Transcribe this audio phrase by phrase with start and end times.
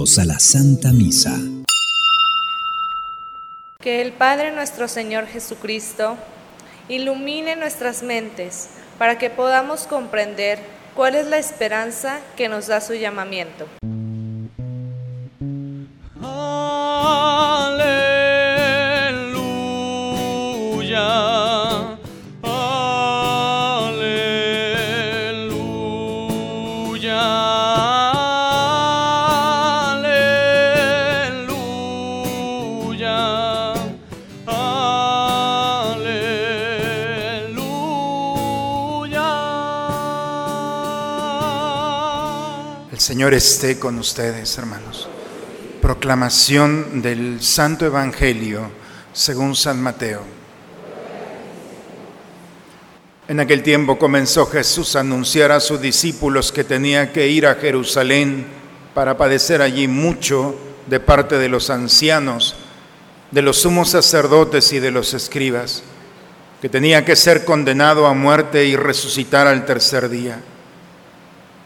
[0.00, 1.38] a la Santa Misa.
[3.80, 6.16] Que el Padre nuestro Señor Jesucristo
[6.88, 10.58] ilumine nuestras mentes para que podamos comprender
[10.94, 13.66] cuál es la esperanza que nos da su llamamiento.
[43.20, 45.06] Señor esté con ustedes, hermanos.
[45.82, 48.70] Proclamación del Santo Evangelio
[49.12, 50.22] según San Mateo.
[53.28, 57.56] En aquel tiempo comenzó Jesús a anunciar a sus discípulos que tenía que ir a
[57.56, 58.46] Jerusalén
[58.94, 62.56] para padecer allí mucho de parte de los ancianos,
[63.30, 65.82] de los sumos sacerdotes y de los escribas,
[66.62, 70.40] que tenía que ser condenado a muerte y resucitar al tercer día.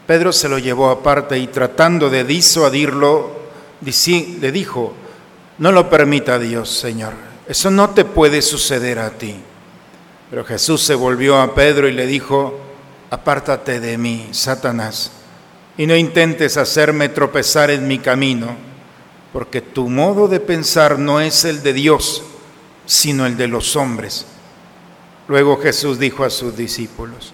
[0.07, 3.31] Pedro se lo llevó aparte y tratando de disuadirlo,
[3.81, 4.93] le dijo,
[5.57, 7.13] no lo permita Dios, Señor,
[7.47, 9.35] eso no te puede suceder a ti.
[10.29, 12.59] Pero Jesús se volvió a Pedro y le dijo,
[13.09, 15.11] apártate de mí, Satanás,
[15.77, 18.55] y no intentes hacerme tropezar en mi camino,
[19.33, 22.23] porque tu modo de pensar no es el de Dios,
[22.85, 24.25] sino el de los hombres.
[25.27, 27.33] Luego Jesús dijo a sus discípulos,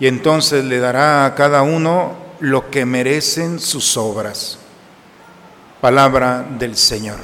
[0.00, 4.58] y entonces le dará a cada uno lo que merecen sus obras.
[5.82, 7.18] Palabra del Señor.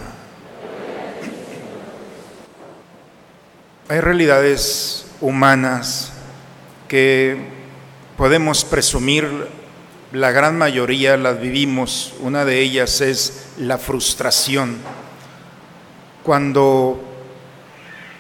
[3.89, 6.13] Hay realidades humanas
[6.87, 7.39] que
[8.19, 9.49] podemos presumir,
[10.13, 14.77] la gran mayoría las vivimos, una de ellas es la frustración.
[16.23, 17.01] Cuando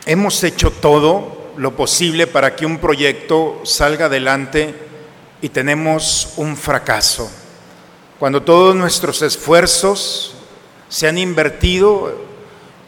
[0.06, 4.74] hemos hecho todo, lo posible para que un proyecto salga adelante
[5.42, 7.30] y tenemos un fracaso.
[8.18, 10.34] Cuando todos nuestros esfuerzos
[10.88, 12.26] se han invertido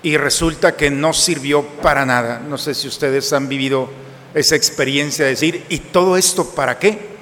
[0.02, 2.40] y resulta que no sirvió para nada.
[2.40, 3.88] No sé si ustedes han vivido
[4.34, 7.18] esa experiencia de decir, ¿y todo esto para qué?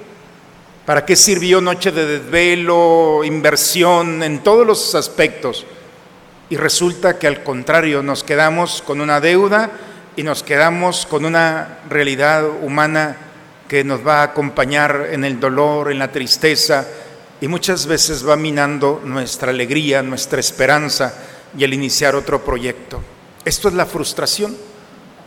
[0.85, 5.65] ¿Para qué sirvió noche de desvelo, inversión en todos los aspectos?
[6.49, 9.71] Y resulta que al contrario nos quedamos con una deuda
[10.17, 13.15] y nos quedamos con una realidad humana
[13.67, 16.87] que nos va a acompañar en el dolor, en la tristeza
[17.39, 21.13] y muchas veces va minando nuestra alegría, nuestra esperanza
[21.55, 22.99] y el iniciar otro proyecto.
[23.45, 24.57] Esto es la frustración,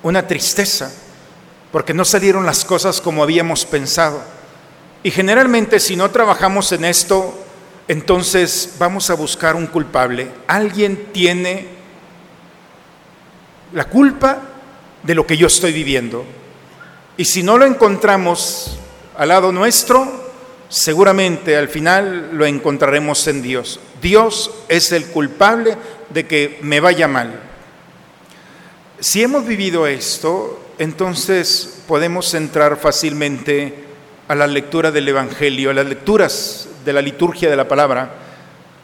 [0.03, 0.93] una tristeza,
[1.71, 4.21] porque no salieron las cosas como habíamos pensado.
[5.05, 7.33] Y generalmente si no trabajamos en esto,
[7.87, 10.33] entonces vamos a buscar un culpable.
[10.49, 11.69] Alguien tiene
[13.73, 14.50] la culpa
[15.03, 16.25] de lo que yo estoy viviendo.
[17.17, 18.79] Y si no lo encontramos
[19.17, 20.31] al lado nuestro,
[20.69, 23.81] seguramente al final lo encontraremos en Dios.
[24.01, 25.77] Dios es el culpable
[26.11, 27.41] de que me vaya mal.
[29.01, 33.75] Si hemos vivido esto, entonces podemos entrar fácilmente
[34.29, 38.15] a la lectura del Evangelio, a las lecturas de la liturgia de la palabra.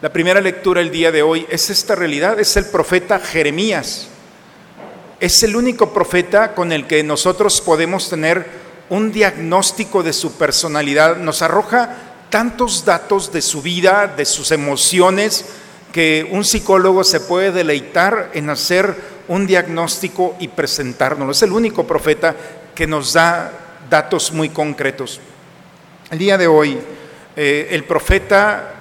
[0.01, 4.09] La primera lectura el día de hoy es esta realidad, es el profeta Jeremías
[5.19, 8.45] es el único profeta con el que nosotros podemos tener
[8.89, 11.17] un diagnóstico de su personalidad.
[11.17, 11.95] Nos arroja
[12.29, 15.45] tantos datos de su vida, de sus emociones,
[15.91, 18.95] que un psicólogo se puede deleitar en hacer
[19.27, 21.31] un diagnóstico y presentárnoslo.
[21.31, 22.35] Es el único profeta
[22.75, 23.51] que nos da
[23.89, 25.19] datos muy concretos.
[26.11, 26.77] El día de hoy,
[27.35, 28.73] eh, el profeta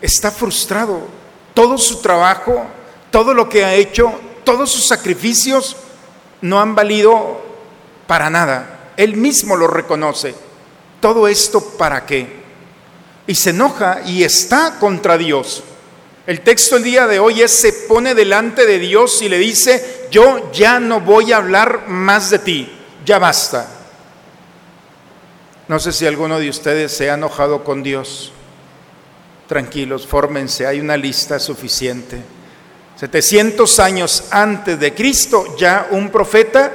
[0.00, 1.08] está frustrado.
[1.54, 2.64] Todo su trabajo,
[3.10, 4.12] todo lo que ha hecho,
[4.44, 5.76] todos sus sacrificios
[6.40, 7.40] no han valido
[8.06, 8.92] para nada.
[8.96, 10.34] Él mismo lo reconoce.
[11.00, 12.42] ¿Todo esto para qué?
[13.26, 15.62] Y se enoja y está contra Dios.
[16.26, 20.06] El texto el día de hoy es, se pone delante de Dios y le dice,
[20.10, 22.72] yo ya no voy a hablar más de ti,
[23.04, 23.68] ya basta.
[25.66, 28.32] No sé si alguno de ustedes se ha enojado con Dios.
[29.48, 32.22] tranquilos, fórmense, hay una lista suficiente.
[33.02, 36.72] 700 años antes de Cristo, ya un profeta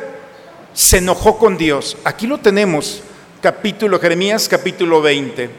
[0.73, 1.95] se enojó con Dios.
[2.03, 3.01] Aquí lo tenemos,
[3.41, 5.49] capítulo Jeremías, capítulo 20.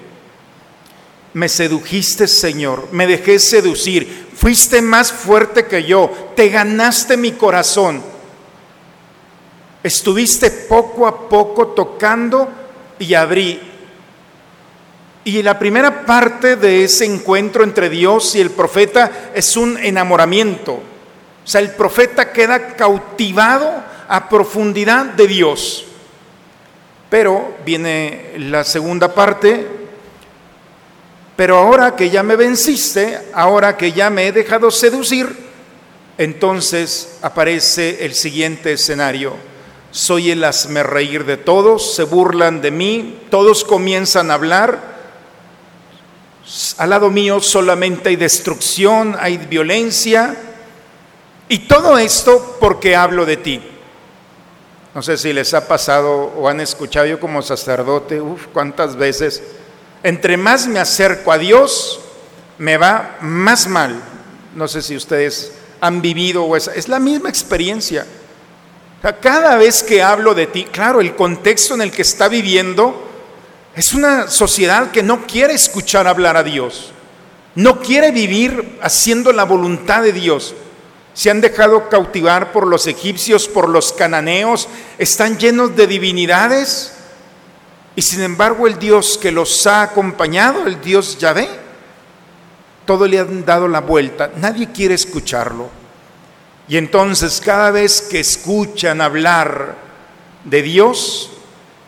[1.33, 8.03] Me sedujiste, Señor, me dejé seducir, fuiste más fuerte que yo, te ganaste mi corazón.
[9.83, 12.47] Estuviste poco a poco tocando
[12.99, 13.68] y abrí
[15.29, 20.73] y la primera parte de ese encuentro entre Dios y el profeta es un enamoramiento.
[20.73, 20.83] O
[21.45, 23.71] sea, el profeta queda cautivado
[24.09, 25.85] a profundidad de Dios.
[27.11, 29.67] Pero viene la segunda parte,
[31.37, 35.29] pero ahora que ya me venciste, ahora que ya me he dejado seducir,
[36.17, 39.35] entonces aparece el siguiente escenario.
[39.91, 40.43] Soy el
[40.85, 44.98] reír de todos, se burlan de mí, todos comienzan a hablar
[46.79, 50.37] al lado mío solamente hay destrucción, hay violencia.
[51.49, 53.63] Y todo esto porque hablo de ti.
[54.95, 59.43] No sé si les ha pasado o han escuchado yo como sacerdote, uff, cuántas veces,
[60.03, 62.01] entre más me acerco a Dios,
[62.59, 64.03] me va más mal.
[64.55, 68.07] No sé si ustedes han vivido o es, es la misma experiencia.
[69.21, 73.08] Cada vez que hablo de ti, claro, el contexto en el que está viviendo
[73.79, 76.91] es una sociedad que no quiere escuchar hablar a Dios,
[77.55, 80.53] no quiere vivir haciendo la voluntad de Dios.
[81.15, 86.95] Se han dejado cautivar por los egipcios, por los cananeos, están llenos de divinidades.
[87.95, 91.49] Y sin embargo el Dios que los ha acompañado, el Dios Yahvé,
[92.85, 95.71] todo le han dado la vuelta, nadie quiere escucharlo.
[96.67, 99.77] Y entonces cada vez que escuchan hablar
[100.43, 101.31] de Dios,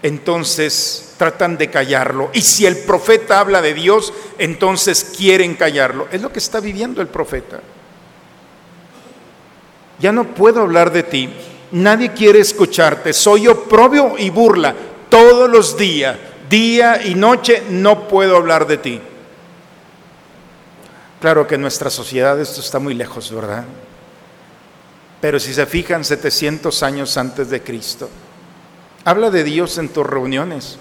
[0.04, 2.30] entonces tratan de callarlo.
[2.32, 6.08] Y si el profeta habla de Dios, entonces quieren callarlo.
[6.10, 7.60] Es lo que está viviendo el profeta.
[9.98, 11.28] Ya no puedo hablar de ti.
[11.72, 13.12] Nadie quiere escucharte.
[13.12, 14.74] Soy oprobio y burla
[15.10, 16.16] todos los días,
[16.48, 17.64] día y noche.
[17.68, 18.98] No puedo hablar de ti.
[21.20, 23.64] Claro que en nuestra sociedad esto está muy lejos, ¿verdad?
[25.20, 28.08] Pero si se fijan 700 años antes de Cristo,
[29.04, 30.78] habla de Dios en tus reuniones.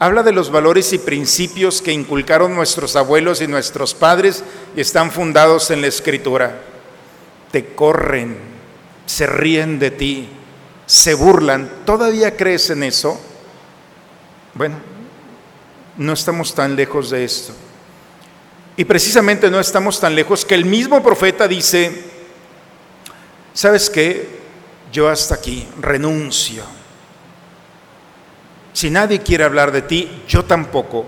[0.00, 4.44] Habla de los valores y principios que inculcaron nuestros abuelos y nuestros padres
[4.76, 6.60] y están fundados en la escritura.
[7.50, 8.38] Te corren,
[9.06, 10.28] se ríen de ti,
[10.86, 11.68] se burlan.
[11.84, 13.20] ¿Todavía crees en eso?
[14.54, 14.76] Bueno,
[15.96, 17.52] no estamos tan lejos de esto.
[18.76, 22.04] Y precisamente no estamos tan lejos que el mismo profeta dice,
[23.52, 24.38] ¿sabes qué?
[24.92, 26.77] Yo hasta aquí renuncio
[28.78, 31.04] si nadie quiere hablar de ti, yo tampoco.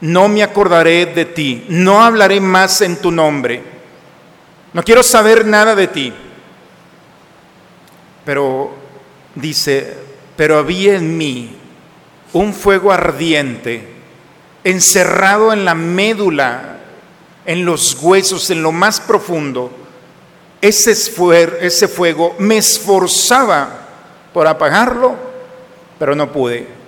[0.00, 3.60] No me acordaré de ti, no hablaré más en tu nombre.
[4.72, 6.12] No quiero saber nada de ti.
[8.24, 8.70] Pero
[9.34, 9.92] dice,
[10.36, 11.56] pero había en mí
[12.32, 13.88] un fuego ardiente,
[14.62, 16.78] encerrado en la médula,
[17.44, 19.72] en los huesos, en lo más profundo.
[20.60, 23.88] Ese, ese fuego me esforzaba
[24.32, 25.16] por apagarlo,
[25.98, 26.78] pero no pude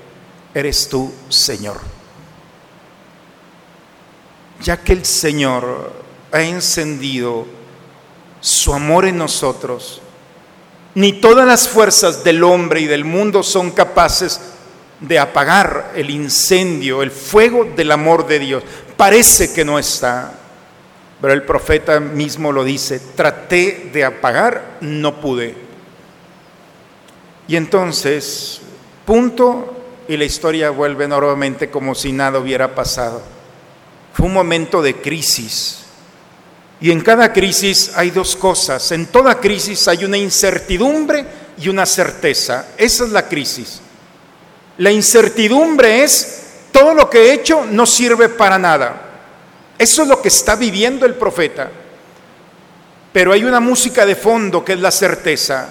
[0.54, 1.80] eres tú, Señor.
[4.60, 5.92] Ya que el Señor
[6.30, 7.46] ha encendido
[8.40, 10.00] su amor en nosotros,
[10.94, 14.40] ni todas las fuerzas del hombre y del mundo son capaces
[15.00, 18.62] de apagar el incendio, el fuego del amor de Dios.
[18.96, 20.32] Parece que no está,
[21.20, 25.56] pero el profeta mismo lo dice, traté de apagar, no pude.
[27.48, 28.60] Y entonces,
[29.04, 29.81] punto
[30.12, 33.22] y la historia vuelve nuevamente como si nada hubiera pasado.
[34.12, 35.78] Fue un momento de crisis.
[36.82, 38.92] Y en cada crisis hay dos cosas.
[38.92, 41.24] En toda crisis hay una incertidumbre
[41.56, 42.66] y una certeza.
[42.76, 43.80] Esa es la crisis.
[44.76, 46.42] La incertidumbre es
[46.72, 49.00] todo lo que he hecho no sirve para nada.
[49.78, 51.70] Eso es lo que está viviendo el profeta.
[53.14, 55.70] Pero hay una música de fondo que es la certeza.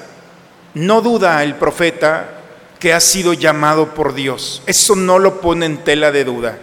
[0.73, 2.40] No duda el profeta
[2.81, 4.63] que ha sido llamado por Dios.
[4.65, 6.57] Eso no lo pone en tela de duda.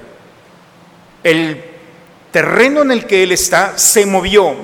[1.23, 1.65] El
[2.33, 4.57] terreno en el que él está se movió.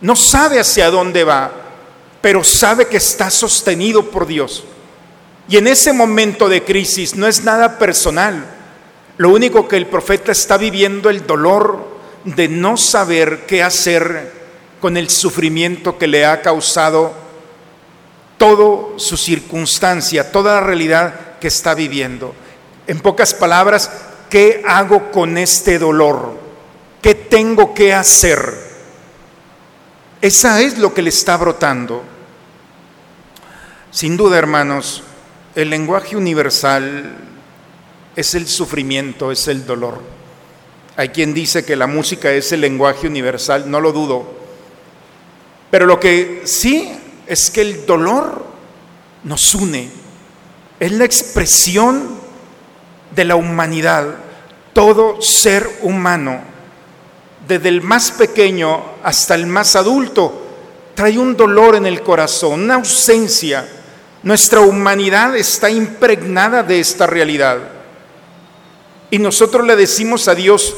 [0.00, 1.52] No sabe hacia dónde va,
[2.20, 4.64] pero sabe que está sostenido por Dios.
[5.48, 8.44] Y en ese momento de crisis no es nada personal.
[9.16, 11.86] Lo único que el profeta está viviendo el dolor
[12.24, 14.32] de no saber qué hacer
[14.80, 17.27] con el sufrimiento que le ha causado
[18.38, 22.34] toda su circunstancia, toda la realidad que está viviendo.
[22.86, 23.90] En pocas palabras,
[24.30, 26.48] ¿qué hago con este dolor?
[27.14, 28.68] tengo que hacer.
[30.20, 32.02] Esa es lo que le está brotando.
[33.90, 35.02] Sin duda, hermanos,
[35.54, 37.16] el lenguaje universal
[38.16, 40.00] es el sufrimiento, es el dolor.
[40.96, 44.38] Hay quien dice que la música es el lenguaje universal, no lo dudo.
[45.70, 46.92] Pero lo que sí
[47.28, 48.42] es que el dolor
[49.24, 49.90] nos une,
[50.80, 52.18] es la expresión
[53.14, 54.14] de la humanidad.
[54.72, 56.40] Todo ser humano,
[57.46, 60.46] desde el más pequeño hasta el más adulto,
[60.94, 63.68] trae un dolor en el corazón, una ausencia.
[64.22, 67.58] Nuestra humanidad está impregnada de esta realidad.
[69.10, 70.74] Y nosotros le decimos a Dios,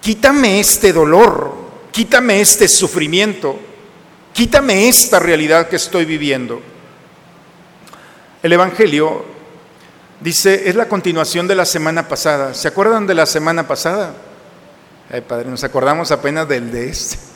[0.00, 1.54] quítame este dolor,
[1.90, 3.58] quítame este sufrimiento,
[4.32, 6.60] quítame esta realidad que estoy viviendo.
[8.42, 9.24] El Evangelio
[10.20, 12.54] dice, es la continuación de la semana pasada.
[12.54, 14.14] ¿Se acuerdan de la semana pasada?
[15.10, 17.18] Ay, Padre, nos acordamos apenas del de este.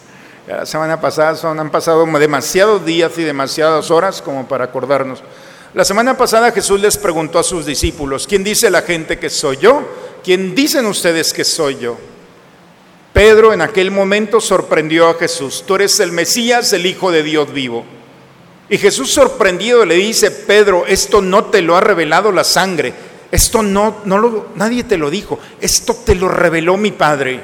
[0.46, 5.20] La semana pasada son, han pasado demasiados días y demasiadas horas como para acordarnos.
[5.74, 9.56] La semana pasada Jesús les preguntó a sus discípulos, ¿quién dice la gente que soy
[9.56, 9.82] yo?
[10.22, 11.98] ¿Quién dicen ustedes que soy yo?
[13.16, 17.50] Pedro en aquel momento sorprendió a Jesús, tú eres el Mesías, el Hijo de Dios
[17.50, 17.82] vivo.
[18.68, 22.92] Y Jesús sorprendido le dice, Pedro, esto no te lo ha revelado la sangre,
[23.32, 27.40] esto no, no lo, nadie te lo dijo, esto te lo reveló mi Padre,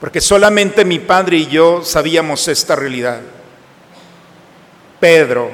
[0.00, 3.22] porque solamente mi Padre y yo sabíamos esta realidad.
[5.00, 5.50] Pedro,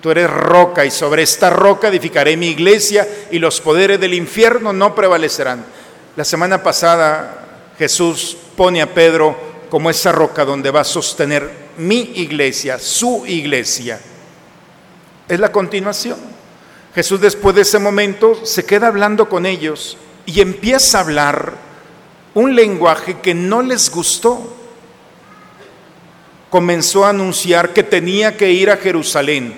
[0.00, 4.72] tú eres roca y sobre esta roca edificaré mi iglesia y los poderes del infierno
[4.72, 5.66] no prevalecerán.
[6.16, 7.43] La semana pasada
[7.78, 9.36] Jesús pone a Pedro
[9.68, 14.00] como esa roca donde va a sostener mi iglesia, su iglesia.
[15.28, 16.18] Es la continuación.
[16.94, 21.54] Jesús después de ese momento se queda hablando con ellos y empieza a hablar
[22.34, 24.56] un lenguaje que no les gustó.
[26.50, 29.54] Comenzó a anunciar que tenía que ir a Jerusalén,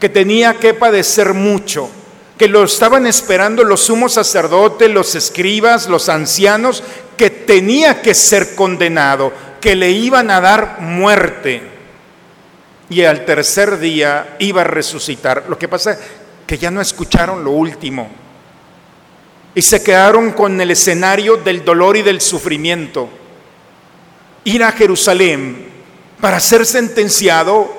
[0.00, 1.90] que tenía que padecer mucho,
[2.40, 6.82] que lo estaban esperando los sumos sacerdotes, los escribas, los ancianos,
[7.14, 9.30] que tenía que ser condenado,
[9.60, 11.60] que le iban a dar muerte
[12.88, 15.44] y al tercer día iba a resucitar.
[15.50, 15.98] Lo que pasa es
[16.46, 18.08] que ya no escucharon lo último
[19.54, 23.10] y se quedaron con el escenario del dolor y del sufrimiento.
[24.44, 25.68] Ir a Jerusalén
[26.22, 27.70] para ser sentenciado,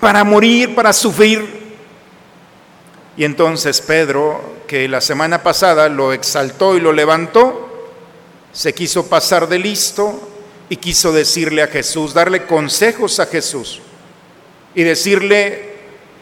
[0.00, 1.67] para morir, para sufrir.
[3.18, 7.90] Y entonces Pedro, que la semana pasada lo exaltó y lo levantó,
[8.52, 10.18] se quiso pasar de listo
[10.68, 13.80] y quiso decirle a Jesús, darle consejos a Jesús
[14.72, 15.72] y decirle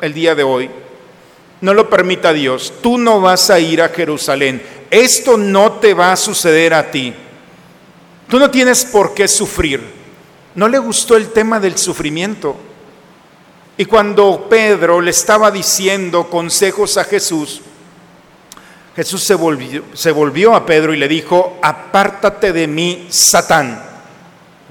[0.00, 0.70] el día de hoy,
[1.60, 6.12] no lo permita Dios, tú no vas a ir a Jerusalén, esto no te va
[6.12, 7.12] a suceder a ti,
[8.28, 9.96] tú no tienes por qué sufrir.
[10.56, 12.56] No le gustó el tema del sufrimiento.
[13.76, 17.60] Y cuando Pedro le estaba diciendo consejos a Jesús,
[18.94, 19.34] Jesús se
[20.12, 23.86] volvió, a Pedro y le dijo, apártate de mí, Satán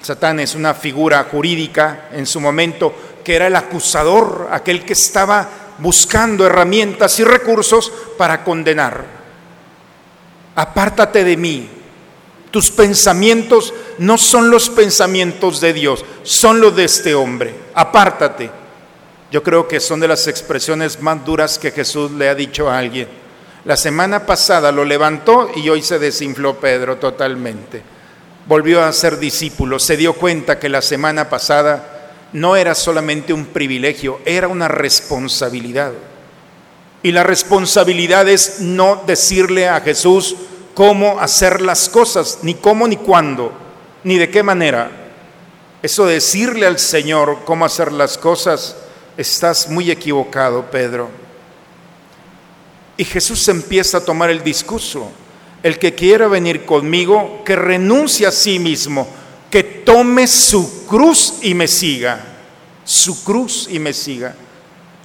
[0.05, 2.93] Satán es una figura jurídica en su momento
[3.23, 9.03] que era el acusador, aquel que estaba buscando herramientas y recursos para condenar.
[10.55, 11.69] Apártate de mí.
[12.51, 17.55] Tus pensamientos no son los pensamientos de Dios, son los de este hombre.
[17.73, 18.51] Apártate.
[19.31, 22.77] Yo creo que son de las expresiones más duras que Jesús le ha dicho a
[22.77, 23.07] alguien.
[23.65, 27.95] La semana pasada lo levantó y hoy se desinfló Pedro totalmente
[28.47, 33.45] volvió a ser discípulo, se dio cuenta que la semana pasada no era solamente un
[33.47, 35.93] privilegio, era una responsabilidad.
[37.01, 40.35] Y la responsabilidad es no decirle a Jesús
[40.73, 43.51] cómo hacer las cosas, ni cómo ni cuándo,
[44.03, 44.91] ni de qué manera.
[45.81, 48.75] Eso de decirle al Señor cómo hacer las cosas,
[49.17, 51.09] estás muy equivocado, Pedro.
[52.97, 55.11] Y Jesús empieza a tomar el discurso
[55.65, 59.07] el que quiera venir conmigo, que renuncie a sí mismo,
[59.49, 62.23] que tome su cruz y me siga.
[62.83, 64.35] Su cruz y me siga.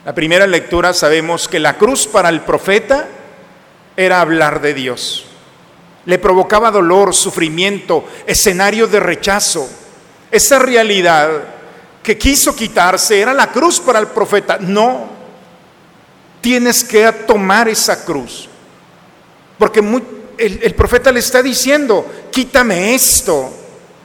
[0.05, 3.09] La primera lectura sabemos que la cruz para el profeta
[3.97, 5.25] era hablar de Dios.
[6.05, 9.67] Le provocaba dolor, sufrimiento, escenario de rechazo.
[10.31, 11.31] Esa realidad
[12.03, 14.59] que quiso quitarse era la cruz para el profeta.
[14.59, 15.09] No,
[16.41, 18.49] tienes que tomar esa cruz.
[19.59, 20.03] Porque muy,
[20.39, 23.53] el, profeta le está diciendo, quítame esto,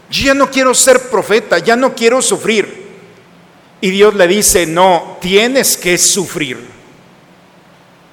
[0.10, 2.86] yo ya no quiero ser profeta, ya no quiero sufrir.
[3.80, 6.76] Y Dios le dice, no, tienes que sufrir.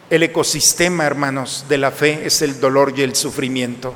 [0.09, 3.95] El ecosistema, hermanos, de la fe es el dolor y el sufrimiento.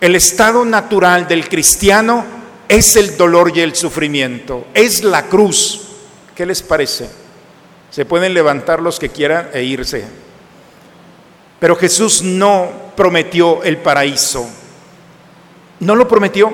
[0.00, 2.39] El estado natural del cristiano
[2.70, 5.88] es el dolor y el sufrimiento, es la cruz.
[6.36, 7.10] ¿Qué les parece?
[7.90, 10.04] Se pueden levantar los que quieran e irse.
[11.58, 14.48] Pero Jesús no prometió el paraíso.
[15.80, 16.52] No lo prometió.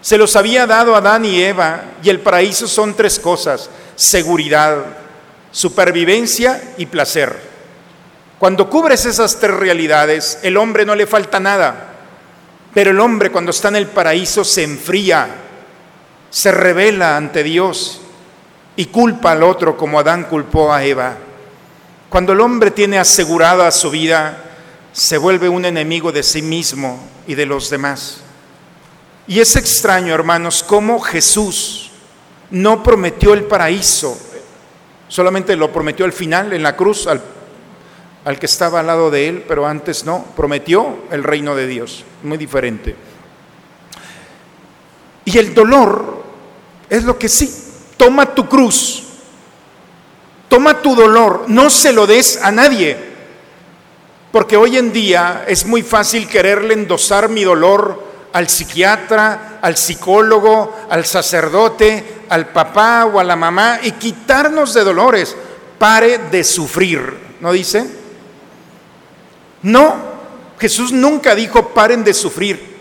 [0.00, 4.84] Se los había dado a Adán y Eva y el paraíso son tres cosas, seguridad,
[5.50, 7.36] supervivencia y placer.
[8.38, 11.97] Cuando cubres esas tres realidades, el hombre no le falta nada,
[12.78, 15.26] pero el hombre cuando está en el paraíso se enfría,
[16.30, 18.00] se revela ante Dios
[18.76, 21.16] y culpa al otro como Adán culpó a Eva.
[22.08, 24.44] Cuando el hombre tiene asegurada su vida,
[24.92, 28.18] se vuelve un enemigo de sí mismo y de los demás.
[29.26, 31.90] Y es extraño, hermanos, cómo Jesús
[32.52, 34.16] no prometió el paraíso,
[35.08, 37.20] solamente lo prometió al final, en la cruz, al,
[38.28, 42.04] al, que estaba al lado de él, pero antes no, prometió el reino de Dios,
[42.22, 42.94] muy diferente.
[45.24, 46.24] Y el dolor
[46.90, 47.50] es lo que sí,
[47.96, 49.02] toma tu cruz,
[50.46, 52.98] toma tu dolor, no se lo des a nadie,
[54.30, 58.04] porque hoy en día es muy fácil quererle endosar mi dolor
[58.34, 64.84] al psiquiatra, al psicólogo, al sacerdote, al papá o a la mamá y quitarnos de
[64.84, 65.34] dolores.
[65.78, 68.07] Pare de sufrir, ¿no dice?
[69.62, 69.96] No,
[70.58, 72.78] Jesús nunca dijo paren de sufrir.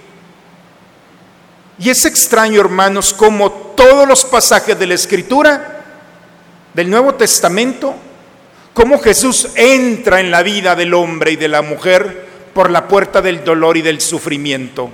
[1.79, 5.83] Y es extraño, hermanos, como todos los pasajes de la Escritura,
[6.73, 7.93] del Nuevo Testamento,
[8.73, 13.21] cómo Jesús entra en la vida del hombre y de la mujer por la puerta
[13.21, 14.91] del dolor y del sufrimiento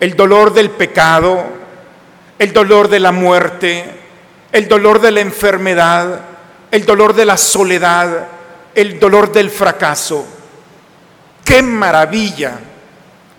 [0.00, 1.44] el dolor del pecado,
[2.38, 3.84] el dolor de la muerte,
[4.52, 6.20] el dolor de la enfermedad,
[6.70, 8.26] el dolor de la soledad,
[8.74, 10.26] el dolor del fracaso.
[11.46, 12.60] ¡Qué maravilla!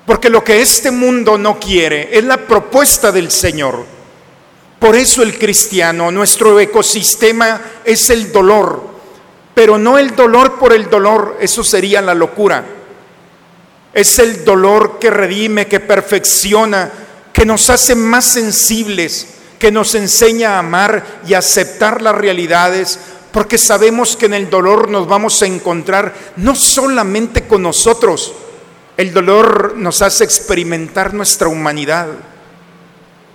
[0.07, 3.85] Porque lo que este mundo no quiere es la propuesta del Señor.
[4.79, 8.81] Por eso el cristiano, nuestro ecosistema es el dolor,
[9.53, 12.63] pero no el dolor por el dolor, eso sería la locura
[13.97, 16.91] es el dolor que redime, que perfecciona,
[17.33, 19.25] que nos hace más sensibles,
[19.57, 22.99] que nos enseña a amar y aceptar las realidades,
[23.37, 28.33] porque sabemos que en el dolor nos vamos a encontrar no solamente con nosotros,
[28.97, 32.07] el dolor nos hace experimentar nuestra humanidad.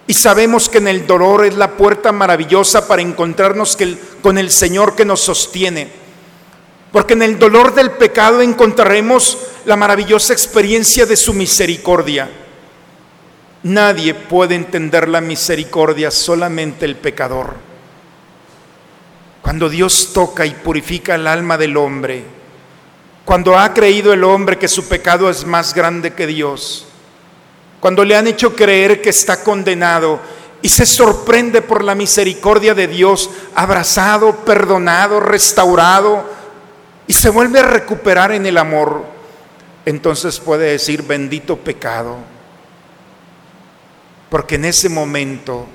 [0.09, 3.79] Y sabemos que en el dolor es la puerta maravillosa para encontrarnos
[4.21, 5.89] con el Señor que nos sostiene.
[6.91, 12.29] Porque en el dolor del pecado encontraremos la maravillosa experiencia de su misericordia.
[13.63, 17.72] Nadie puede entender la misericordia, solamente el pecador.
[19.43, 22.25] Cuando Dios toca y purifica el alma del hombre,
[23.25, 26.87] cuando ha creído el hombre que su pecado es más grande que Dios,
[27.81, 30.21] cuando le han hecho creer que está condenado
[30.63, 36.25] y se sorprende por la misericordia de Dios, abrazado, perdonado, restaurado,
[37.09, 39.05] y se vuelve a recuperar en el amor,
[39.85, 42.19] entonces puede decir bendito pecado.
[44.31, 45.67] Porque en ese momento,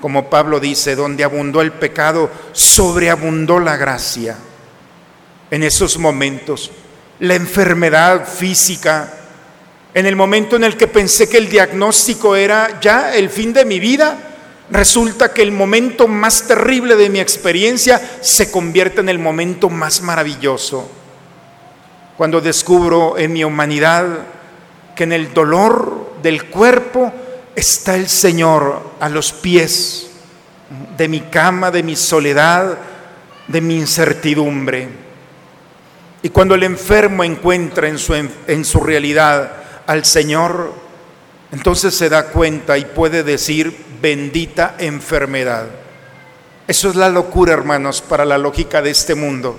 [0.00, 4.36] como Pablo dice, donde abundó el pecado, sobreabundó la gracia.
[5.50, 6.70] En esos momentos,
[7.18, 9.12] la enfermedad física,
[9.92, 13.64] en el momento en el que pensé que el diagnóstico era ya el fin de
[13.64, 14.16] mi vida,
[14.70, 20.00] resulta que el momento más terrible de mi experiencia se convierte en el momento más
[20.00, 20.88] maravilloso.
[22.16, 24.06] Cuando descubro en mi humanidad
[24.94, 27.12] que en el dolor del cuerpo
[27.54, 30.10] está el Señor a los pies
[30.96, 32.78] de mi cama, de mi soledad,
[33.48, 34.88] de mi incertidumbre.
[36.22, 39.52] Y cuando el enfermo encuentra en su, en su realidad
[39.86, 40.72] al Señor,
[41.50, 45.66] entonces se da cuenta y puede decir, bendita enfermedad.
[46.68, 49.58] Eso es la locura, hermanos, para la lógica de este mundo.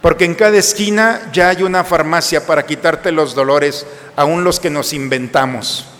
[0.00, 4.70] Porque en cada esquina ya hay una farmacia para quitarte los dolores, aún los que
[4.70, 5.91] nos inventamos.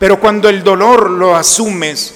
[0.00, 2.14] Pero cuando el dolor lo asumes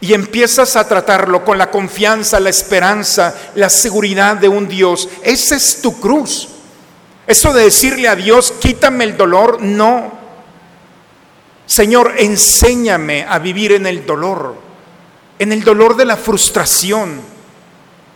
[0.00, 5.54] y empiezas a tratarlo con la confianza, la esperanza, la seguridad de un Dios, esa
[5.54, 6.48] es tu cruz.
[7.28, 10.12] Eso de decirle a Dios, quítame el dolor, no.
[11.64, 14.56] Señor, enséñame a vivir en el dolor,
[15.38, 17.20] en el dolor de la frustración,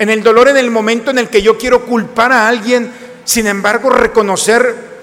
[0.00, 2.90] en el dolor en el momento en el que yo quiero culpar a alguien,
[3.24, 4.95] sin embargo reconocer,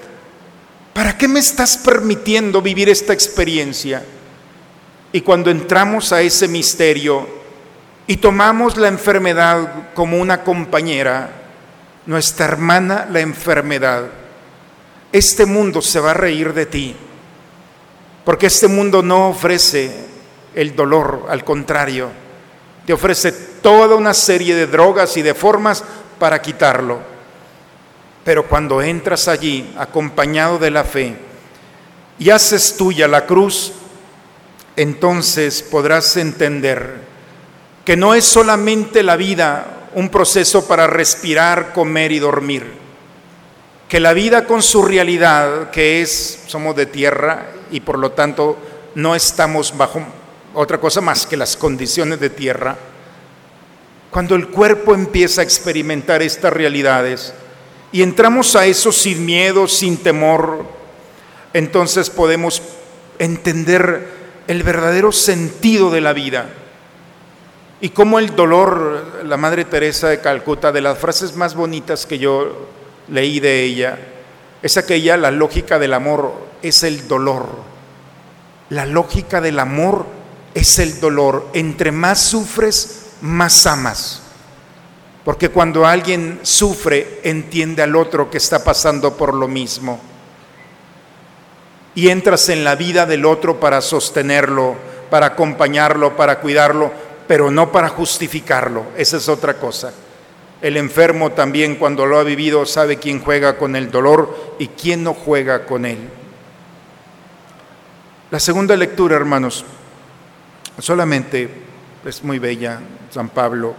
[0.94, 4.04] ¿para qué me estás permitiendo vivir esta experiencia?
[5.12, 7.28] Y cuando entramos a ese misterio
[8.08, 11.30] y tomamos la enfermedad como una compañera,
[12.06, 14.06] nuestra hermana la enfermedad,
[15.12, 16.96] este mundo se va a reír de ti,
[18.26, 19.92] porque este mundo no ofrece
[20.56, 22.10] el dolor, al contrario,
[22.86, 25.84] te ofrece toda una serie de drogas y de formas
[26.20, 27.13] para quitarlo.
[28.24, 31.16] Pero cuando entras allí acompañado de la fe
[32.20, 33.74] y haces tuya la cruz,
[34.76, 37.02] entonces podrás entender
[37.86, 42.66] que no es solamente la vida un proceso para respirar, comer y dormir,
[43.90, 48.58] que la vida con su realidad, que es, somos de tierra y por lo tanto
[48.96, 50.02] no estamos bajo
[50.54, 52.76] otra cosa más que las condiciones de tierra,
[54.10, 57.34] cuando el cuerpo empieza a experimentar estas realidades
[57.94, 60.66] y entramos a eso sin miedo, sin temor,
[61.54, 62.60] entonces podemos
[63.20, 64.08] entender
[64.48, 66.50] el verdadero sentido de la vida.
[67.82, 72.18] Y cómo el dolor, la Madre Teresa de Calcuta, de las frases más bonitas que
[72.18, 72.68] yo
[73.10, 74.00] leí de ella,
[74.64, 77.48] es aquella, la lógica del amor es el dolor.
[78.70, 80.08] La lógica del amor
[80.56, 81.48] es el dolor.
[81.54, 84.23] Entre más sufres, más amas.
[85.24, 90.00] Porque cuando alguien sufre, entiende al otro que está pasando por lo mismo
[91.96, 94.76] y entras en la vida del otro para sostenerlo,
[95.10, 96.92] para acompañarlo, para cuidarlo,
[97.28, 98.86] pero no para justificarlo.
[98.98, 99.94] Esa es otra cosa.
[100.62, 105.04] El enfermo también cuando lo ha vivido sabe quién juega con el dolor y quién
[105.04, 106.00] no juega con él.
[108.32, 109.64] La segunda lectura, hermanos,
[110.80, 111.50] solamente
[112.06, 112.80] es muy bella,
[113.12, 113.76] San Pablo.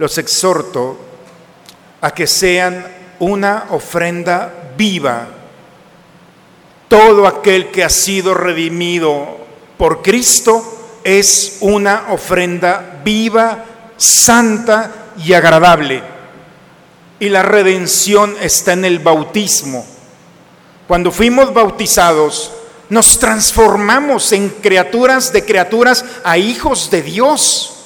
[0.00, 0.98] Los exhorto
[2.00, 2.84] a que sean
[3.20, 5.28] una ofrenda viva
[6.90, 9.38] todo aquel que ha sido redimido
[9.78, 13.64] por Cristo es una ofrenda viva,
[13.96, 16.02] santa y agradable.
[17.20, 19.86] Y la redención está en el bautismo.
[20.88, 22.50] Cuando fuimos bautizados,
[22.88, 27.79] nos transformamos en criaturas de criaturas a hijos de Dios.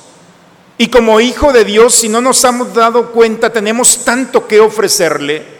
[0.77, 5.55] Y como hijo de Dios, si no nos hemos dado cuenta, tenemos tanto que ofrecerle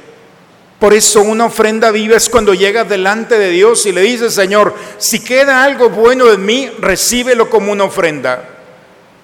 [0.85, 4.75] por eso una ofrenda viva es cuando llegas delante de Dios y le dices, Señor,
[4.99, 8.47] si queda algo bueno en mí, recíbelo como una ofrenda.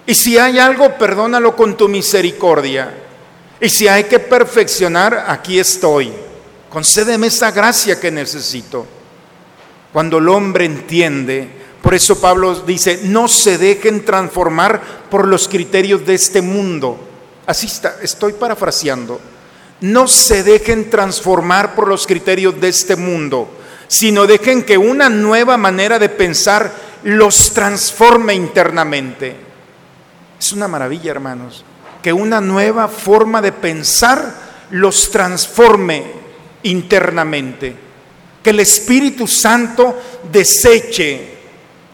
[0.07, 2.95] Y si hay algo, perdónalo con tu misericordia.
[3.61, 6.11] Y si hay que perfeccionar, aquí estoy.
[6.71, 8.87] Concédeme esa gracia que necesito.
[9.93, 11.47] Cuando el hombre entiende,
[11.91, 16.97] por eso Pablo dice, no se dejen transformar por los criterios de este mundo.
[17.47, 19.21] Así está, estoy parafraseando
[19.81, 23.49] no se dejen transformar por los criterios de este mundo,
[23.89, 26.73] sino dejen que una nueva manera de pensar
[27.03, 29.35] los transforme internamente.
[30.39, 31.65] Es una maravilla, hermanos,
[32.03, 34.35] que una nueva forma de pensar
[34.71, 36.05] los transforme
[36.63, 37.75] internamente.
[38.43, 39.99] Que el Espíritu Santo
[40.31, 41.30] deseche,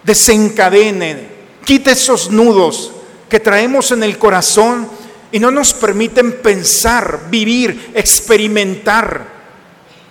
[0.06, 1.26] desencadene,
[1.64, 2.92] quite esos nudos
[3.28, 4.88] que traemos en el corazón
[5.32, 9.34] y no nos permiten pensar, vivir, experimentar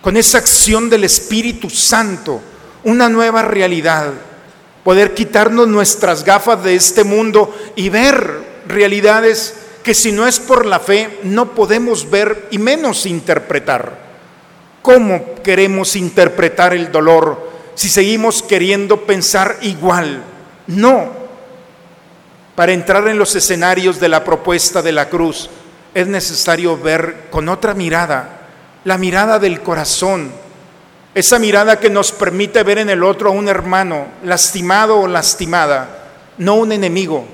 [0.02, 2.40] con esa acción del Espíritu Santo
[2.84, 4.12] una nueva realidad.
[4.84, 10.66] Poder quitarnos nuestras gafas de este mundo y ver realidades que si no es por
[10.66, 14.06] la fe no podemos ver y menos interpretar.
[14.82, 20.24] ¿Cómo queremos interpretar el dolor si seguimos queriendo pensar igual?
[20.66, 21.12] No,
[22.56, 25.50] para entrar en los escenarios de la propuesta de la cruz
[25.94, 28.48] es necesario ver con otra mirada,
[28.84, 30.32] la mirada del corazón,
[31.14, 36.08] esa mirada que nos permite ver en el otro a un hermano lastimado o lastimada,
[36.38, 37.26] no un enemigo.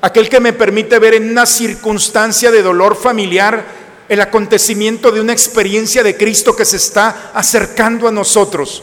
[0.00, 3.62] Aquel que me permite ver en una circunstancia de dolor familiar
[4.08, 8.82] el acontecimiento de una experiencia de Cristo que se está acercando a nosotros.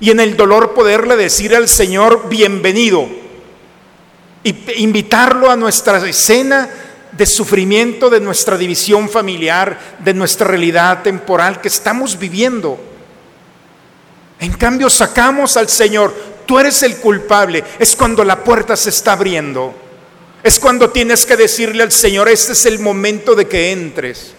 [0.00, 3.06] Y en el dolor poderle decir al Señor, bienvenido
[4.42, 6.68] y invitarlo a nuestra escena
[7.12, 12.78] de sufrimiento, de nuestra división familiar, de nuestra realidad temporal que estamos viviendo.
[14.40, 16.12] En cambio, sacamos al Señor,
[16.44, 19.74] tú eres el culpable, es cuando la puerta se está abriendo.
[20.42, 24.34] Es cuando tienes que decirle al Señor, este es el momento de que entres.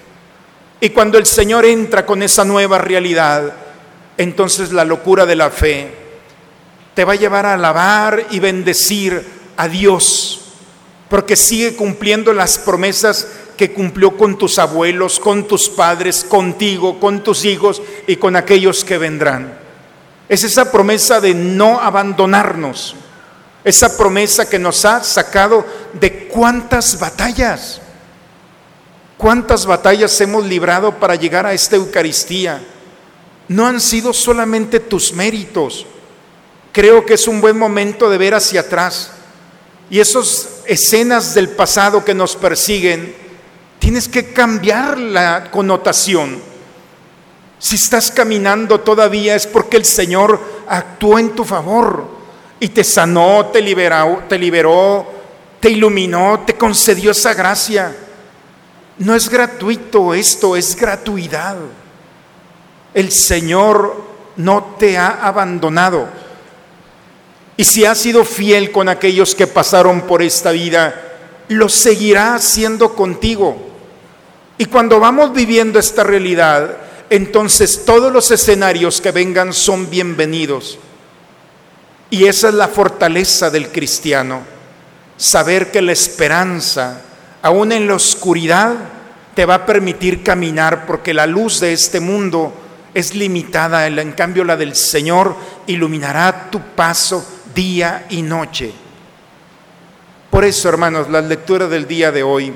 [0.80, 3.54] Y cuando el Señor entra con esa nueva realidad,
[4.17, 5.93] entonces la locura de la fe
[6.93, 9.25] te va a llevar a alabar y bendecir
[9.58, 10.41] a Dios,
[11.10, 17.23] porque sigue cumpliendo las promesas que cumplió con tus abuelos, con tus padres, contigo, con
[17.23, 19.58] tus hijos y con aquellos que vendrán.
[20.28, 22.95] Es esa promesa de no abandonarnos,
[23.63, 27.82] esa promesa que nos ha sacado de cuántas batallas,
[29.17, 32.62] cuántas batallas hemos librado para llegar a esta Eucaristía.
[33.47, 35.86] No han sido solamente tus méritos.
[36.71, 39.12] Creo que es un buen momento de ver hacia atrás.
[39.89, 43.15] Y esas escenas del pasado que nos persiguen,
[43.79, 46.41] tienes que cambiar la connotación.
[47.60, 52.05] Si estás caminando todavía es porque el Señor actuó en tu favor
[52.60, 55.08] y te sanó, te liberó, te liberó,
[55.60, 57.95] te iluminó, te concedió esa gracia.
[58.97, 61.58] No es gratuito esto, es gratuidad.
[62.95, 64.01] El Señor
[64.38, 66.08] no te ha abandonado.
[67.58, 70.95] Y si has sido fiel con aquellos que pasaron por esta vida,
[71.49, 73.58] lo seguirá haciendo contigo.
[74.58, 76.77] Y cuando vamos viviendo esta realidad,
[77.10, 80.79] entonces todos los escenarios que vengan son bienvenidos.
[82.10, 84.39] Y esa es la fortaleza del cristiano,
[85.17, 87.01] saber que la esperanza,
[87.41, 88.73] aún en la oscuridad,
[89.34, 92.53] te va a permitir caminar porque la luz de este mundo
[92.95, 95.36] es limitada, en cambio la del Señor
[95.67, 98.71] iluminará tu paso día y noche.
[100.31, 102.53] Por eso, hermanos, la lectura del día de hoy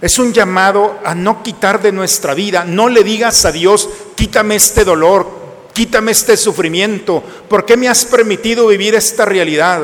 [0.00, 2.64] es un llamado a no quitar de nuestra vida.
[2.64, 5.30] No le digas a Dios, quítame este dolor,
[5.72, 7.22] quítame este sufrimiento.
[7.48, 9.82] ¿Por qué me has permitido vivir esta realidad?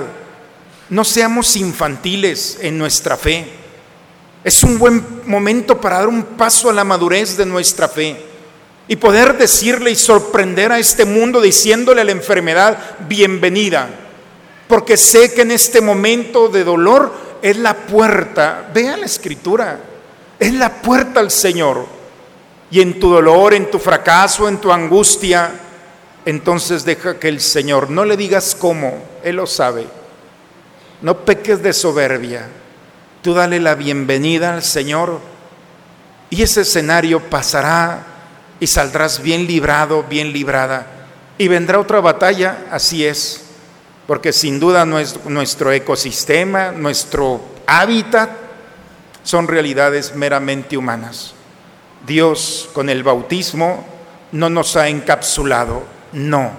[0.88, 3.46] No seamos infantiles en nuestra fe.
[4.42, 8.31] Es un buen momento para dar un paso a la madurez de nuestra fe
[8.92, 12.76] y poder decirle y sorprender a este mundo diciéndole a la enfermedad,
[13.08, 13.88] bienvenida,
[14.68, 19.80] porque sé que en este momento de dolor es la puerta, vea la escritura,
[20.38, 21.86] es la puerta al Señor.
[22.70, 25.52] Y en tu dolor, en tu fracaso, en tu angustia,
[26.26, 29.86] entonces deja que el Señor, no le digas cómo, Él lo sabe,
[31.00, 32.46] no peques de soberbia,
[33.22, 35.18] tú dale la bienvenida al Señor
[36.28, 38.11] y ese escenario pasará
[38.62, 40.86] y saldrás bien librado, bien librada.
[41.36, 43.42] Y vendrá otra batalla, así es,
[44.06, 48.30] porque sin duda nuestro ecosistema, nuestro hábitat,
[49.24, 51.34] son realidades meramente humanas.
[52.06, 53.84] Dios con el bautismo
[54.30, 56.52] no nos ha encapsulado, no.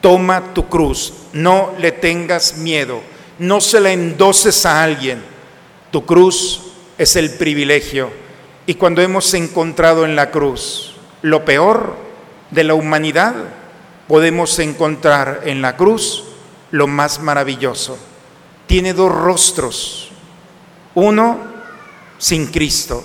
[0.00, 3.00] Toma tu cruz, no le tengas miedo,
[3.38, 5.22] no se la endoses a alguien.
[5.92, 8.10] Tu cruz es el privilegio.
[8.66, 10.93] Y cuando hemos encontrado en la cruz
[11.24, 11.96] lo peor
[12.50, 13.34] de la humanidad,
[14.06, 16.24] podemos encontrar en la cruz
[16.70, 17.96] lo más maravilloso.
[18.66, 20.10] Tiene dos rostros.
[20.94, 21.38] Uno
[22.18, 23.02] sin Cristo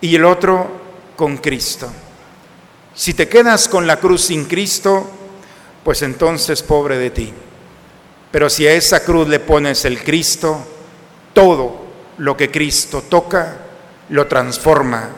[0.00, 0.70] y el otro
[1.16, 1.86] con Cristo.
[2.94, 5.06] Si te quedas con la cruz sin Cristo,
[5.84, 7.30] pues entonces pobre de ti.
[8.30, 10.66] Pero si a esa cruz le pones el Cristo,
[11.34, 11.84] todo
[12.16, 13.58] lo que Cristo toca,
[14.08, 15.10] lo transforma,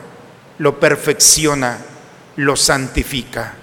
[0.57, 1.77] lo perfecciona,
[2.37, 3.55] lo santifica.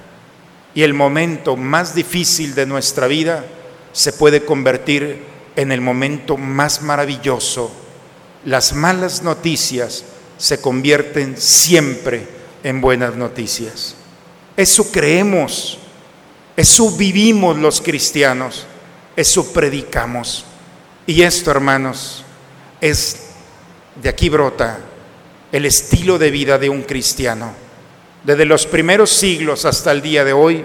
[0.75, 3.45] Y el momento más difícil de nuestra vida
[3.93, 5.23] se puede convertir
[5.57, 7.71] en el momento más maravilloso
[8.45, 10.05] las malas noticias
[10.37, 12.27] se convierten siempre
[12.63, 13.95] en buenas noticias.
[14.57, 15.79] Eso creemos,
[16.57, 18.67] eso vivimos los cristianos,
[19.17, 20.45] eso predicamos.
[21.07, 22.25] Y esto, hermanos,
[22.81, 23.21] es,
[24.01, 24.79] de aquí brota
[25.51, 27.63] el estilo de vida de un cristiano.
[28.25, 30.65] Desde los primeros siglos hasta el día de hoy,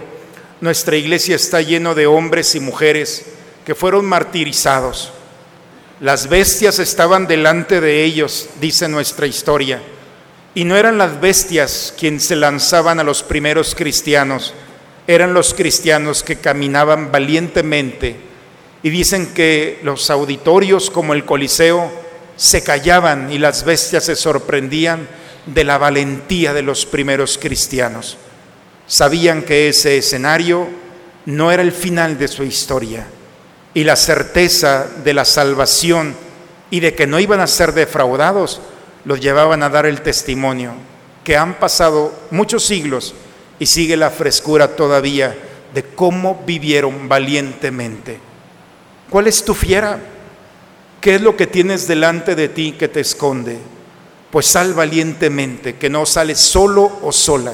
[0.62, 3.26] nuestra iglesia está lleno de hombres y mujeres
[3.65, 5.13] que fueron martirizados
[6.02, 9.82] las bestias estaban delante de ellos, dice nuestra historia,
[10.56, 14.54] y no eran las bestias quienes se lanzaban a los primeros cristianos,
[15.08, 18.15] eran los cristianos que caminaban valientemente.
[18.82, 21.91] Y dicen que los auditorios como el Coliseo
[22.38, 25.06] se callaban y las bestias se sorprendían
[25.45, 28.17] de la valentía de los primeros cristianos.
[28.88, 30.67] Sabían que ese escenario
[31.25, 33.06] no era el final de su historia
[33.73, 36.15] y la certeza de la salvación
[36.71, 38.62] y de que no iban a ser defraudados,
[39.06, 40.73] los llevaban a dar el testimonio
[41.23, 43.13] que han pasado muchos siglos
[43.60, 45.38] y sigue la frescura todavía
[45.73, 48.19] de cómo vivieron valientemente.
[49.10, 49.99] ¿Cuál es tu fiera?
[51.02, 53.60] ¿Qué es lo que tienes delante de ti que te esconde?
[54.31, 57.53] Pues sal valientemente, que no sales solo o sola,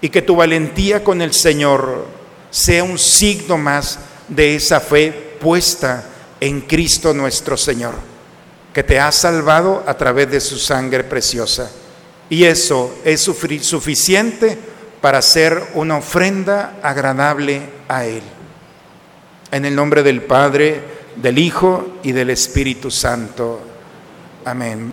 [0.00, 2.06] y que tu valentía con el Señor
[2.50, 3.98] sea un signo más
[4.28, 6.04] de esa fe puesta
[6.40, 7.94] en Cristo nuestro Señor,
[8.72, 11.70] que te ha salvado a través de su sangre preciosa.
[12.30, 14.58] Y eso es suficiente
[15.00, 18.22] para ser una ofrenda agradable a Él.
[19.50, 20.82] En el nombre del Padre,
[21.16, 23.60] del Hijo y del Espíritu Santo.
[24.44, 24.92] Amén.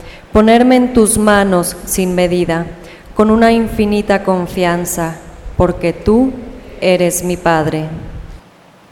[0.33, 2.65] ponerme en tus manos sin medida,
[3.15, 5.17] con una infinita confianza,
[5.57, 6.33] porque tú
[6.79, 7.89] eres mi Padre.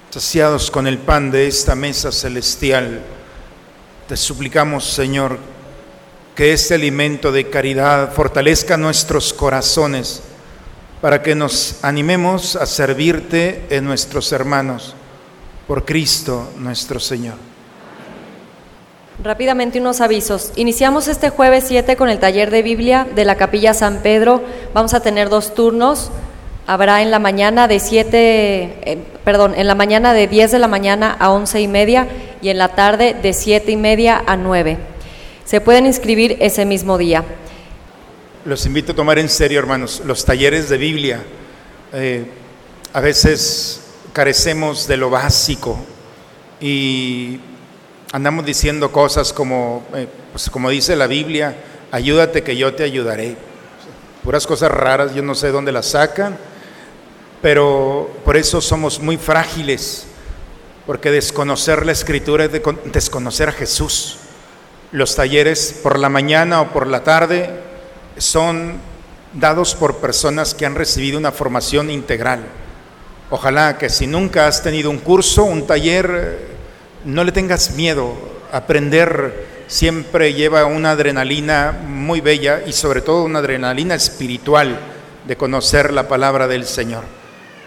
[0.10, 3.02] Saciados con el pan de esta mesa celestial,
[4.08, 5.38] te suplicamos, Señor,
[6.36, 10.24] que este alimento de caridad fortalezca nuestros corazones
[11.02, 14.96] para que nos animemos a servirte en nuestros hermanos,
[15.68, 17.49] por Cristo nuestro Señor.
[19.22, 20.54] Rápidamente unos avisos.
[20.56, 24.42] Iniciamos este jueves 7 con el taller de Biblia de la Capilla San Pedro.
[24.74, 26.10] Vamos a tener dos turnos.
[26.68, 30.70] Habrá en la mañana de 7, eh, perdón, en la mañana de 10 de la
[30.70, 32.08] mañana a 11 y media
[32.42, 34.78] y en la tarde de 7 y media a 9.
[35.44, 37.26] Se pueden inscribir ese mismo día.
[38.46, 41.22] Los invito a tomar en serio, hermanos, los talleres de Biblia.
[41.92, 42.24] Eh,
[42.94, 43.82] a veces
[44.14, 45.78] carecemos de lo básico
[46.62, 47.40] y
[48.12, 51.56] andamos diciendo cosas como, eh, pues como dice la Biblia,
[51.92, 53.36] ayúdate que yo te ayudaré.
[54.24, 56.38] Puras cosas raras, yo no sé dónde las sacan,
[57.42, 60.06] pero por eso somos muy frágiles,
[60.86, 62.52] porque desconocer la escritura es
[62.92, 64.18] desconocer a Jesús.
[64.92, 67.50] Los talleres por la mañana o por la tarde
[68.18, 68.80] son
[69.34, 72.44] dados por personas que han recibido una formación integral.
[73.30, 76.59] Ojalá que si nunca has tenido un curso, un taller,
[77.06, 78.16] no le tengas miedo.
[78.52, 84.80] Aprender siempre lleva una adrenalina muy bella y sobre todo una adrenalina espiritual
[85.28, 87.04] de conocer la palabra del Señor.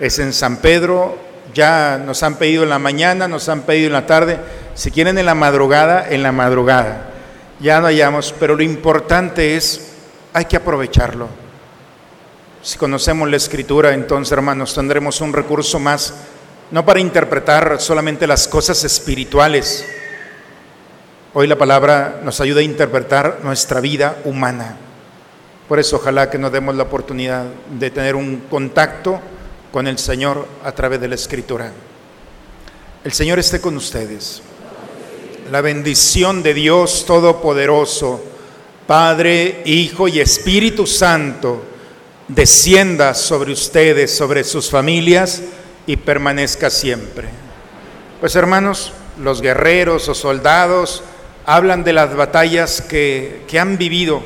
[0.01, 1.17] Es en San Pedro,
[1.55, 4.39] ya nos han pedido en la mañana, nos han pedido en la tarde,
[4.75, 7.11] si quieren en la madrugada, en la madrugada.
[7.61, 9.93] Ya no hayamos, pero lo importante es
[10.33, 11.29] hay que aprovecharlo.
[12.63, 16.15] Si conocemos la escritura, entonces hermanos, tendremos un recurso más,
[16.71, 19.85] no para interpretar solamente las cosas espirituales.
[21.35, 24.77] Hoy la palabra nos ayuda a interpretar nuestra vida humana.
[25.69, 27.47] Por eso ojalá que nos demos la oportunidad
[27.79, 29.21] de tener un contacto
[29.71, 31.73] con el Señor a través de la escritura.
[33.05, 34.43] El Señor esté con ustedes.
[35.51, 38.33] La bendición de Dios Todopoderoso
[38.87, 41.63] Padre, Hijo y Espíritu Santo,
[42.29, 45.41] descienda sobre ustedes, sobre sus familias
[45.87, 47.29] y permanezca siempre.
[48.21, 51.03] Pues hermanos, los guerreros o soldados
[51.45, 54.23] hablan de las batallas que, que han vivido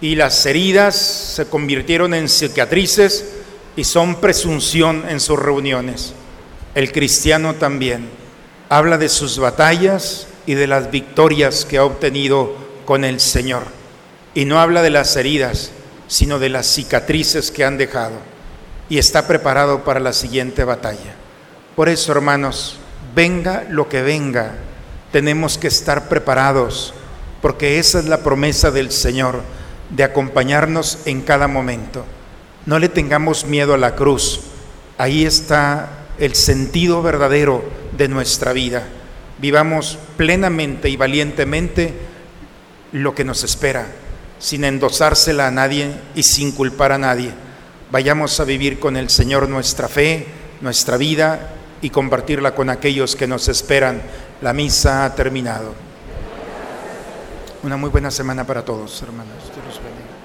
[0.00, 3.34] y las heridas se convirtieron en cicatrices
[3.76, 6.14] y son presunción en sus reuniones.
[6.74, 8.08] El cristiano también
[8.68, 13.64] habla de sus batallas y de las victorias que ha obtenido con el Señor.
[14.34, 15.72] Y no habla de las heridas,
[16.06, 18.14] sino de las cicatrices que han dejado.
[18.88, 21.14] Y está preparado para la siguiente batalla.
[21.76, 22.78] Por eso, hermanos,
[23.14, 24.52] venga lo que venga,
[25.12, 26.94] tenemos que estar preparados,
[27.40, 29.42] porque esa es la promesa del Señor,
[29.90, 32.04] de acompañarnos en cada momento.
[32.66, 34.40] No le tengamos miedo a la cruz.
[34.98, 37.64] Ahí está el sentido verdadero
[37.96, 38.84] de nuestra vida.
[39.38, 41.94] Vivamos plenamente y valientemente
[42.92, 43.86] lo que nos espera,
[44.38, 47.32] sin endosársela a nadie y sin culpar a nadie.
[47.90, 50.26] Vayamos a vivir con el Señor nuestra fe,
[50.60, 54.02] nuestra vida y compartirla con aquellos que nos esperan.
[54.42, 55.74] La misa ha terminado.
[57.62, 59.34] Una muy buena semana para todos, hermanos.
[59.54, 60.17] Dios los bendiga.